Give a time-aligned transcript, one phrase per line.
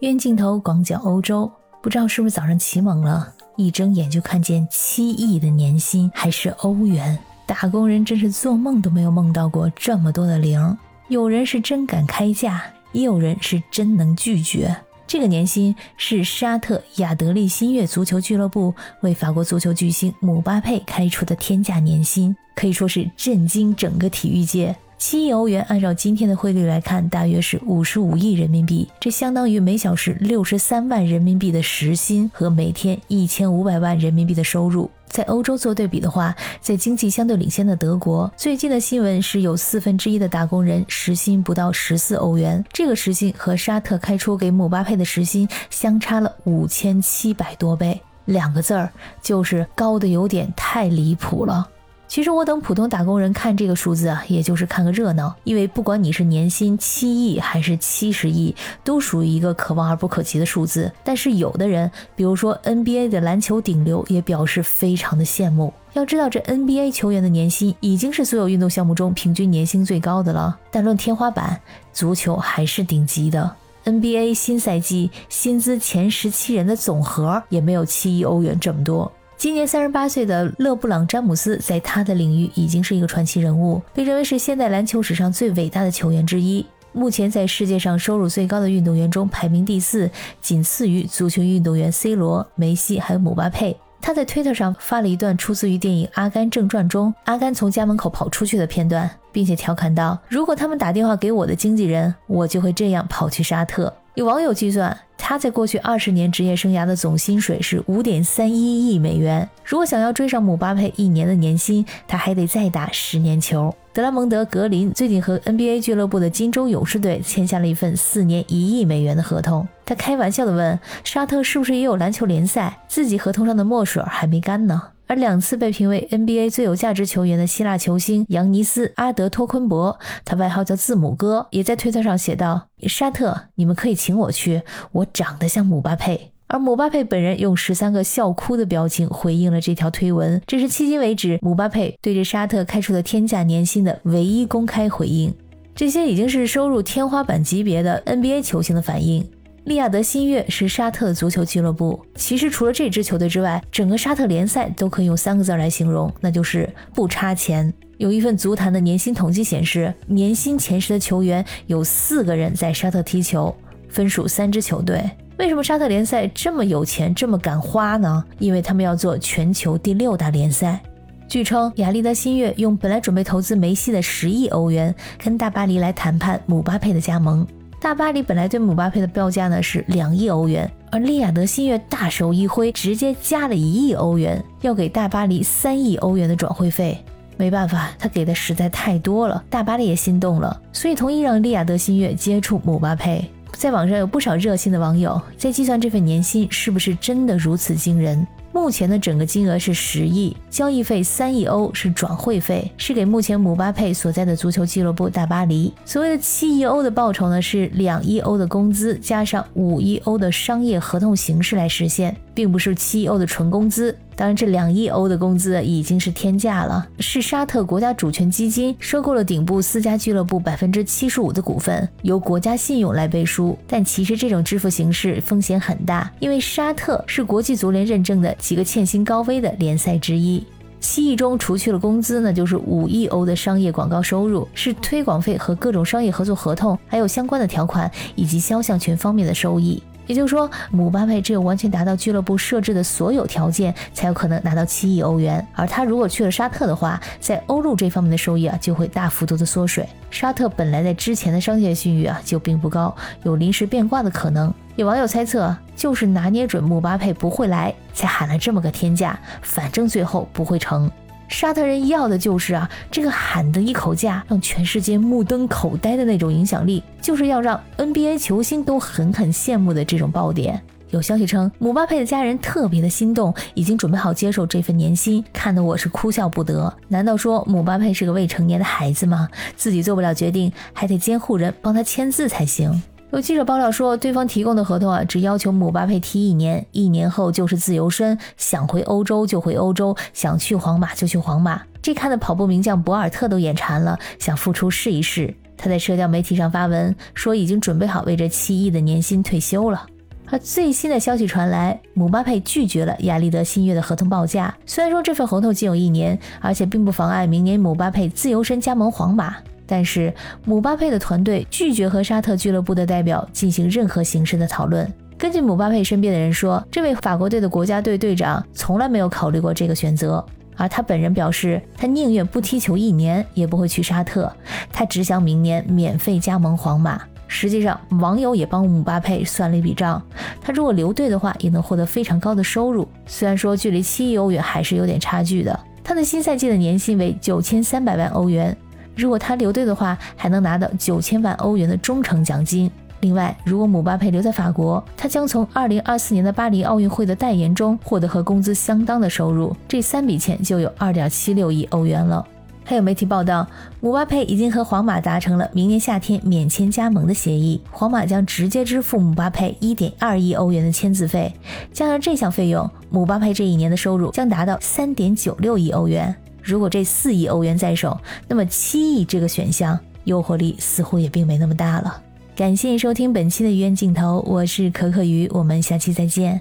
[0.00, 1.50] 远镜头广角欧洲，
[1.82, 7.18] 不知道是不是早上起猛了，一睁眼就看见七亿的年薪，还是欧元。
[7.46, 10.76] 打工人真是做梦都没有梦到过这么多的零。
[11.08, 12.62] 有人是真敢开价，
[12.92, 14.76] 也有人是真能拒绝。
[15.06, 24.76] 这个年薪是沙特亚德利新月足球俱乐部为法国足球巨星姆巴佩开出的天价年薪，可以说是震惊整个体育界。
[24.98, 34.90] 七亿欧元，按照今天的汇率来看，大约是五十五亿人民币，这相当于每小时六十三万人民币的时薪和每天一千五百万人民币的收入。
[35.06, 48.90] 在欧洲做对比的话，在经济相对领先的德国，最近的新闻是有四分之一的打工人时薪不到十四欧元，这个时薪和沙特开出给姆巴佩的时薪相差了五千七百多倍，两个字儿
[49.22, 51.68] 就是高的有点太离谱了。
[52.16, 60.90] 其实我等普通打工人看这个数字啊，也就是看个热闹，因为不管你是年薪七亿还是七十亿，都属于一个可望而不可及的数字。
[61.04, 65.70] 但是有的人，比如说 NBA 的篮球顶流，也表示非常的羡慕。
[65.92, 70.58] 要知道，这 NBA 球员的年薪已经是所有运动项目中平均年薪最高的了。
[70.70, 71.60] 但论天花板，
[71.92, 73.54] 足球还是顶级的。
[73.84, 79.12] NBA 新赛季薪资前十七人的总和也没有七亿欧元这么多。
[79.38, 86.64] 今年三十八岁的勒布朗·詹姆斯，在他的领域已经是一个传奇人物，被认为是现代篮球史上最伟大的球员之一。
[86.92, 93.76] 目前在世界上收入最高的运动员中排名第四，仅次于足球运动员 C 罗、梅西还有姆巴佩。
[94.00, 109.46] 他在推特上发了一段出自于电影《阿甘正传》中阿甘从家门口跑出去的片段，并且调侃道：“如果他们打电话给我的经纪人，我就会这样跑去沙特。”有网友计算，他在过去二十年职业生涯的总薪水是五点三一亿美元。
[109.62, 113.74] 如果想要追上姆巴佩一年的年薪，他还得再打十年球。
[113.92, 119.68] 德拉蒙德·格林最近和 NBA 俱乐部的金州勇士队签下了一份四年一亿美元的合同。
[119.84, 122.78] 他开玩笑地问：“沙特是不是也有篮球联赛？
[122.88, 134.62] 自己合同上的墨水还没干呢。”而两次被评为 NBA 最有价值球员的希腊球星扬尼斯·阿德托昆博，他外号叫字母哥，也在推特上写道：“沙特，你们可以请我去，
[134.92, 145.34] 我长得像姆巴佩。”而姆巴佩本人用十三个笑哭的表情回应了这条推文，这是迄今为止姆巴佩对着沙特开出的天价年薪的唯一公开回应。
[145.74, 149.28] 这些已经是收入天花板级别的 NBA 球星的反应。
[149.66, 152.00] 利亚德新月是沙特的足球俱乐部。
[152.14, 157.74] 其实除了这支球队之外，整个沙特联赛都可以用三个字来形容，那就是不差钱。
[157.98, 163.52] 有一份足坛的年薪统计显示，年薪前十的球员有四个人在沙特踢球，
[163.88, 165.02] 分属三支球队。
[165.36, 168.24] 为什么沙特联赛这么有钱，这么敢花呢？
[168.38, 170.80] 因为他们要做全球第六大联赛。
[171.26, 177.44] 据称，亚利德新月用本来准备投资梅西的十亿欧元，跟大巴黎来谈判姆巴佩的加盟。
[177.78, 186.98] 大巴黎本来对姆巴佩的标价呢是两亿欧元，而利雅得新月大手一挥，直接加了一亿欧元，要给大巴黎三亿欧元的转会费。
[187.36, 193.30] 没办法，他给的实在太多了，大巴黎也心动了，所以同意让利雅得新月接触姆巴佩。
[193.52, 198.26] 在网上有不少热心的网友在计算这份年薪是不是真的如此惊人。
[198.56, 205.70] 目前的整个金额是十亿，交易费三亿欧是转会费，是给目前姆巴佩所在的足球俱乐部大巴黎。
[205.84, 213.96] 所谓的七亿欧的报酬呢，是两亿欧的工资加上五亿欧的商业合同形式来实现，并不是七亿欧的纯工资。
[214.14, 223.58] 当然，这两亿欧的工资已经是天价了，是沙特国家主权基金收购了顶部四家俱乐部百分之七十五的股份，由国家信用来背书。
[223.66, 230.44] 但其实这种支付形式风险很大，因为沙特是国际足联认证的几个欠薪高危的联赛之一。
[230.78, 239.82] 七亿中除去了工资，那就是五亿欧的商业广告收入，是推广费和各种商业合作合同，还有相关的条款以及肖像权方面的收益。
[240.06, 245.44] 也就是说，姆巴佩只有完全达到俱乐部设置的所有条件，才有可能拿到七亿欧元。
[245.54, 249.88] 而他如果去了沙特的话，在欧陆这方面的收益啊，就会大幅度的缩水。
[250.10, 254.52] 沙特本来在之前的商业信誉啊就并不高，有临时变卦的可能。
[254.76, 260.90] 有网友猜测，就是拿捏准姆巴佩不会来，才喊了这么个天价，反正最后不会成。
[261.28, 270.62] 沙特人要的就是啊，这个喊的一口价，让全世界目瞪口呆的那种影响力，就是要让 NBA 球星都狠狠羡慕的这种爆点。
[270.90, 276.72] 有消息称，姆巴佩的家人特别的心动，已经准备好接受这份年薪，看得我是哭笑不得。
[276.88, 279.28] 难道说姆巴佩是个未成年的孩子吗？
[279.56, 282.80] 自己做不了决定，还得监护人帮他签字才行。
[283.12, 291.62] 有记者爆料说，对方提供的合同啊，只要求姆巴佩踢一年，一年后就是自由身，想回欧洲就回欧洲，想去皇马就去皇马。
[291.80, 295.32] 这看的跑步名将博尔特都眼馋了，想复出试一试。
[295.56, 299.86] 他在社交媒体上发文说，已经准备好为这七亿的年薪退休了。
[300.28, 304.52] 而最新的消息传来，姆巴佩拒绝了亚历德新月的合同报价。
[304.66, 310.12] 虽然说这份合同仅有一年，而且并不妨碍明年姆巴佩自由身加盟皇马，但是
[310.44, 314.90] 姆巴佩的团队拒绝和沙特俱乐部的代表进行任何形式的讨论。
[315.18, 320.24] 根据姆巴佩身边的人说，这位法国队的国家队队长从来没有考虑过这个选择。
[320.58, 324.32] 而他本人表示，他宁愿不踢球一年，也不会去沙特。
[324.72, 327.00] 他只想明年免费加盟皇马。
[327.28, 330.00] 实际上，网友也帮姆巴佩算了一笔账：
[330.40, 332.88] 他如果留队的话，也能获得非常高的收入。
[333.04, 335.58] 虽然说距离七亿欧元还是有点差距的。
[335.84, 338.56] 他的新赛季的年薪为九千三百万欧元，
[338.96, 342.70] 如果他留队的话，还能拿到九千万欧元的忠诚奖金。
[343.00, 352.26] 另外，如果姆巴佩留在法国，他将从2024年的巴黎奥运会的代言中获得和工资相当的收入，这三笔钱就有2.76亿欧元了。
[352.64, 353.46] 还有媒体报道，
[353.80, 361.32] 姆巴佩已经和皇马达成了明年夏天免签加盟的协议，皇马将直接支付姆巴佩1.2亿欧元的签字费。
[361.72, 366.16] 加上这项费用，姆巴佩这一年的收入将达到3.96亿欧元。
[366.46, 367.98] 如果这四亿欧元在手，
[368.28, 372.00] 那么七亿这个选项诱惑力似乎也并没那么大了。
[372.36, 376.40] 感谢收听本期的鱼眼镜头，我是可可鱼，我们下期再见。